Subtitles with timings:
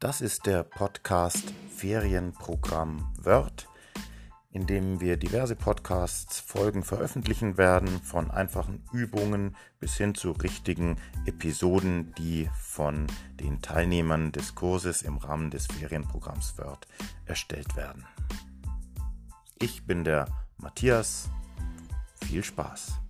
[0.00, 3.68] Das ist der Podcast Ferienprogramm Word,
[4.52, 10.98] in dem wir diverse Podcasts Folgen veröffentlichen werden, von einfachen Übungen bis hin zu richtigen
[11.26, 13.08] Episoden, die von
[13.40, 16.86] den Teilnehmern des Kurses im Rahmen des Ferienprogramms Word
[17.26, 18.06] erstellt werden.
[19.60, 20.28] Ich bin der
[20.58, 21.28] Matthias.
[22.24, 23.00] Viel Spaß!